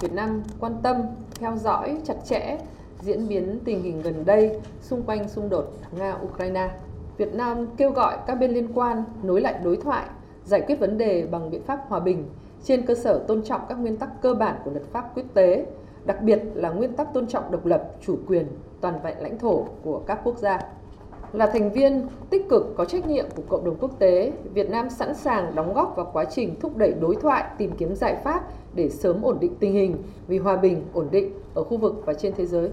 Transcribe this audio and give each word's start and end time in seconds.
Việt 0.00 0.12
Nam 0.12 0.42
quan 0.60 0.76
tâm 0.82 1.02
theo 1.34 1.56
dõi 1.56 1.98
chặt 2.04 2.14
chẽ 2.24 2.58
diễn 3.00 3.28
biến 3.28 3.58
tình 3.64 3.82
hình 3.82 4.02
gần 4.02 4.24
đây 4.24 4.60
xung 4.80 5.02
quanh 5.02 5.28
xung 5.28 5.48
đột 5.48 5.72
Nga-Ukraine. 5.98 6.68
Việt 7.16 7.34
Nam 7.34 7.66
kêu 7.76 7.90
gọi 7.90 8.18
các 8.26 8.34
bên 8.34 8.50
liên 8.50 8.68
quan 8.74 9.04
nối 9.22 9.40
lại 9.40 9.54
đối 9.64 9.76
thoại, 9.76 10.06
giải 10.44 10.60
quyết 10.66 10.80
vấn 10.80 10.98
đề 10.98 11.26
bằng 11.30 11.50
biện 11.50 11.62
pháp 11.62 11.84
hòa 11.88 12.00
bình 12.00 12.28
trên 12.64 12.86
cơ 12.86 12.94
sở 12.94 13.24
tôn 13.28 13.42
trọng 13.42 13.60
các 13.68 13.74
nguyên 13.74 13.96
tắc 13.96 14.22
cơ 14.22 14.34
bản 14.34 14.56
của 14.64 14.70
luật 14.70 14.84
pháp 14.92 15.10
quốc 15.14 15.26
tế, 15.34 15.66
đặc 16.04 16.22
biệt 16.22 16.42
là 16.54 16.70
nguyên 16.70 16.96
tắc 16.96 17.14
tôn 17.14 17.26
trọng 17.26 17.50
độc 17.50 17.66
lập, 17.66 17.92
chủ 18.00 18.18
quyền, 18.26 18.46
toàn 18.80 18.94
vẹn 19.02 19.16
lãnh 19.20 19.38
thổ 19.38 19.64
của 19.82 20.02
các 20.06 20.20
quốc 20.24 20.38
gia. 20.38 20.60
Là 21.32 21.46
thành 21.46 21.72
viên 21.72 22.06
tích 22.30 22.48
cực 22.48 22.74
có 22.76 22.84
trách 22.84 23.06
nhiệm 23.06 23.26
của 23.36 23.42
cộng 23.48 23.64
đồng 23.64 23.76
quốc 23.80 23.98
tế, 23.98 24.32
Việt 24.54 24.70
Nam 24.70 24.90
sẵn 24.90 25.14
sàng 25.14 25.54
đóng 25.54 25.74
góp 25.74 25.96
vào 25.96 26.10
quá 26.12 26.24
trình 26.24 26.54
thúc 26.60 26.76
đẩy 26.76 26.94
đối 27.00 27.16
thoại, 27.16 27.44
tìm 27.58 27.70
kiếm 27.78 27.94
giải 27.94 28.16
pháp 28.24 28.48
để 28.74 28.88
sớm 28.88 29.22
ổn 29.22 29.38
định 29.40 29.54
tình 29.60 29.72
hình 29.72 29.96
vì 30.28 30.38
hòa 30.38 30.56
bình, 30.56 30.84
ổn 30.92 31.08
định 31.10 31.32
ở 31.54 31.64
khu 31.64 31.76
vực 31.76 31.94
và 32.06 32.14
trên 32.14 32.34
thế 32.36 32.46
giới. 32.46 32.70